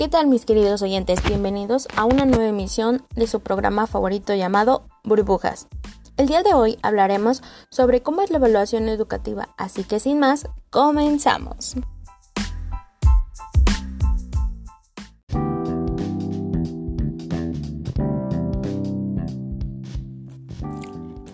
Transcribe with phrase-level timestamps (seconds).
[0.00, 1.22] ¿Qué tal mis queridos oyentes?
[1.28, 5.68] Bienvenidos a una nueva emisión de su programa favorito llamado Burbujas.
[6.16, 10.48] El día de hoy hablaremos sobre cómo es la evaluación educativa, así que sin más,
[10.70, 11.74] comenzamos.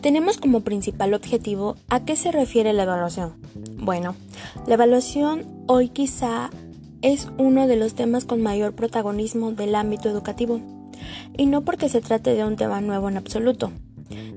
[0.00, 3.34] Tenemos como principal objetivo a qué se refiere la evaluación.
[3.78, 4.16] Bueno,
[4.66, 6.50] la evaluación hoy quizá
[7.06, 10.60] es uno de los temas con mayor protagonismo del ámbito educativo,
[11.36, 13.70] y no porque se trate de un tema nuevo en absoluto,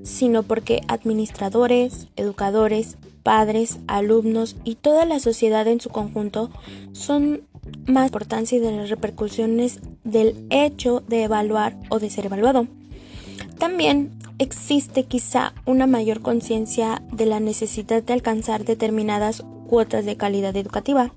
[0.04, 6.52] sino porque administradores, educadores, padres, alumnos y toda la sociedad en su conjunto
[6.92, 7.42] son
[7.88, 12.68] más importancia de las repercusiones del hecho de evaluar o de ser evaluado.
[13.58, 20.56] También existe quizá una mayor conciencia de la necesidad de alcanzar determinadas cuotas de calidad
[20.58, 21.14] educativa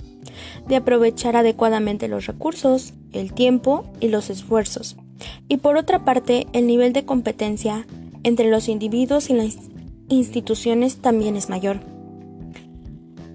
[0.68, 4.96] de aprovechar adecuadamente los recursos, el tiempo y los esfuerzos.
[5.48, 7.86] Y por otra parte, el nivel de competencia
[8.24, 9.56] entre los individuos y las
[10.08, 11.80] instituciones también es mayor.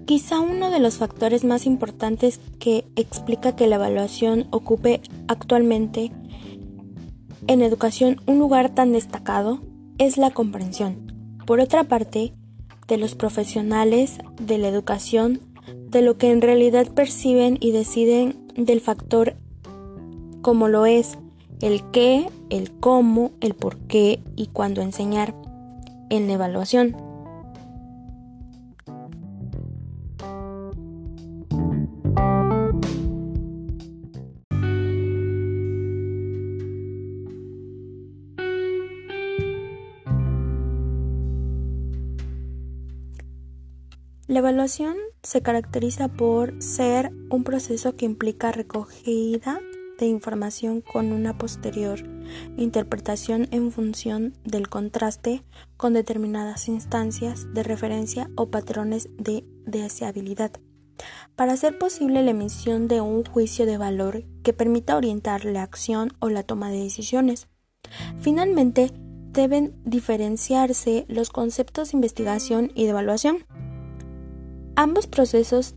[0.06, 6.12] Quizá uno de los factores más importantes que explica que la evaluación ocupe actualmente
[7.46, 9.60] en educación un lugar tan destacado
[9.98, 11.12] es la comprensión.
[11.46, 12.34] Por otra parte,
[12.88, 15.40] de los profesionales de la educación
[15.90, 19.36] de lo que en realidad perciben y deciden del factor
[20.42, 21.18] como lo es
[21.60, 25.34] el qué, el cómo, el por qué y cuándo enseñar
[26.10, 27.07] en la evaluación.
[44.28, 49.58] La evaluación se caracteriza por ser un proceso que implica recogida
[49.98, 52.00] de información con una posterior
[52.58, 55.44] interpretación en función del contraste
[55.78, 60.52] con determinadas instancias de referencia o patrones de deseabilidad.
[61.34, 66.12] Para hacer posible la emisión de un juicio de valor que permita orientar la acción
[66.18, 67.48] o la toma de decisiones.
[68.20, 68.92] Finalmente,
[69.32, 73.46] deben diferenciarse los conceptos de investigación y de evaluación.
[74.80, 75.74] Ambos procesos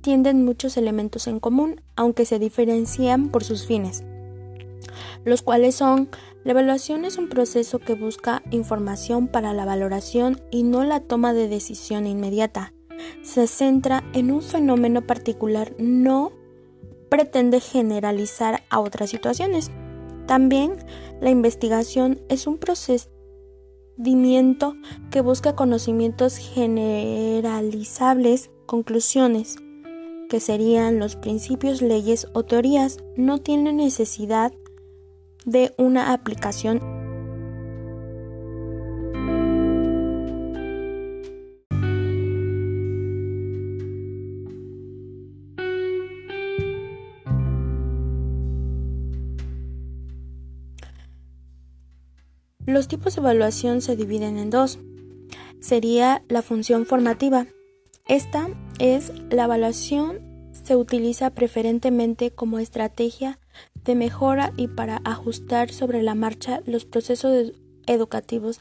[0.00, 4.04] tienen muchos elementos en común, aunque se diferencian por sus fines,
[5.26, 6.08] los cuales son
[6.44, 11.34] la evaluación es un proceso que busca información para la valoración y no la toma
[11.34, 12.72] de decisión inmediata.
[13.22, 16.32] Se centra en un fenómeno particular, no
[17.10, 19.70] pretende generalizar a otras situaciones.
[20.26, 20.76] También
[21.20, 23.10] la investigación es un proceso
[25.10, 29.56] que busca conocimientos generalizables, conclusiones,
[30.28, 34.52] que serían los principios, leyes o teorías, no tiene necesidad
[35.44, 36.97] de una aplicación
[52.68, 54.78] Los tipos de evaluación se dividen en dos.
[55.58, 57.46] Sería la función formativa.
[58.06, 58.46] Esta
[58.78, 63.38] es la evaluación se utiliza preferentemente como estrategia
[63.86, 67.52] de mejora y para ajustar sobre la marcha los procesos
[67.86, 68.60] educativos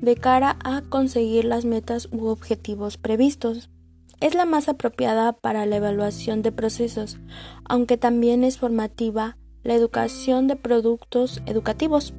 [0.00, 3.70] de cara a conseguir las metas u objetivos previstos.
[4.18, 7.18] Es la más apropiada para la evaluación de procesos,
[7.66, 12.14] aunque también es formativa la educación de productos educativos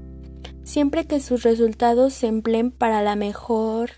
[0.63, 3.91] siempre que sus resultados se empleen para la mejor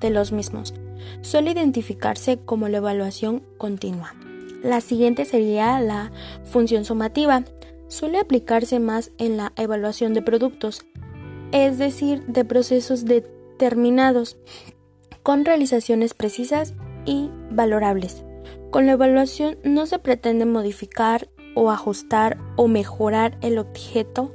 [0.00, 0.74] de los mismos.
[1.20, 4.14] Suele identificarse como la evaluación continua.
[4.62, 6.12] La siguiente sería la
[6.44, 7.44] función sumativa.
[7.88, 10.84] Suele aplicarse más en la evaluación de productos,
[11.52, 14.36] es decir, de procesos determinados,
[15.22, 16.74] con realizaciones precisas
[17.06, 18.24] y valorables.
[18.70, 24.34] Con la evaluación no se pretende modificar o ajustar o mejorar el objeto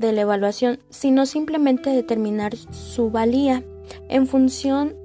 [0.00, 3.62] de la evaluación, sino simplemente determinar su valía
[4.08, 4.96] en función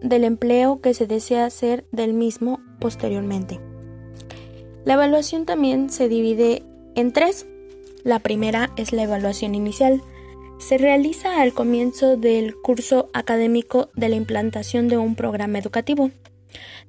[0.00, 3.60] del empleo que se desea hacer del mismo posteriormente.
[4.84, 6.62] La evaluación también se divide
[6.94, 7.46] en tres.
[8.04, 10.02] La primera es la evaluación inicial.
[10.58, 16.10] Se realiza al comienzo del curso académico de la implantación de un programa educativo,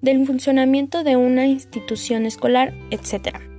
[0.02, 3.55] del funcionamiento de una institución escolar, etc.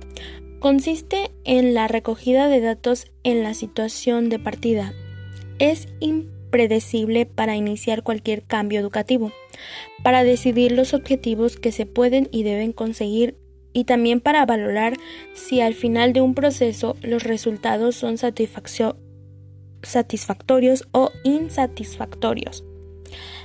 [0.59, 4.93] Consiste en la recogida de datos en la situación de partida.
[5.59, 9.31] Es impredecible para iniciar cualquier cambio educativo,
[10.03, 13.37] para decidir los objetivos que se pueden y deben conseguir
[13.71, 14.97] y también para valorar
[15.35, 18.17] si al final de un proceso los resultados son
[19.83, 22.63] satisfactorios o insatisfactorios.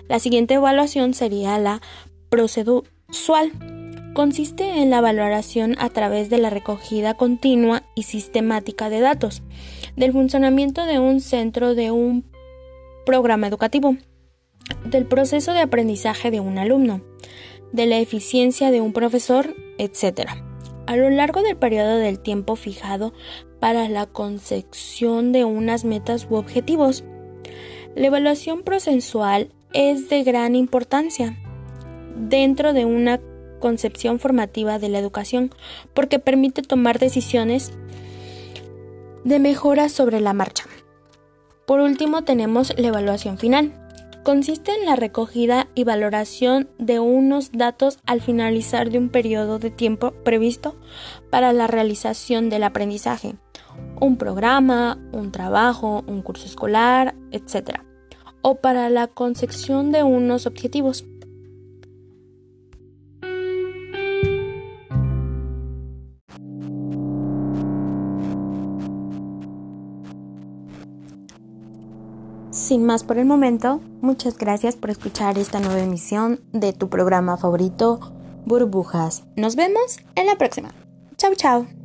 [0.08, 1.82] La siguiente evaluación sería la
[2.30, 3.81] procedural.
[4.14, 9.42] Consiste en la valoración a través de la recogida continua y sistemática de datos
[9.96, 12.30] del funcionamiento de un centro de un
[13.06, 13.96] programa educativo,
[14.84, 17.02] del proceso de aprendizaje de un alumno,
[17.72, 20.28] de la eficiencia de un profesor, etc.
[20.86, 23.14] A lo largo del periodo del tiempo fijado
[23.60, 27.02] para la concepción de unas metas u objetivos.
[27.94, 31.38] La evaluación procesual es de gran importancia
[32.14, 33.20] dentro de una
[33.62, 35.54] concepción formativa de la educación
[35.94, 37.72] porque permite tomar decisiones
[39.24, 40.64] de mejora sobre la marcha.
[41.64, 43.72] Por último tenemos la evaluación final.
[44.24, 49.70] Consiste en la recogida y valoración de unos datos al finalizar de un periodo de
[49.70, 50.76] tiempo previsto
[51.30, 53.36] para la realización del aprendizaje,
[54.00, 57.80] un programa, un trabajo, un curso escolar, etc.
[58.42, 61.04] o para la concepción de unos objetivos.
[72.72, 77.36] Sin más por el momento, muchas gracias por escuchar esta nueva emisión de tu programa
[77.36, 78.00] favorito,
[78.46, 79.24] Burbujas.
[79.36, 80.70] Nos vemos en la próxima.
[81.18, 81.81] Chao, chao.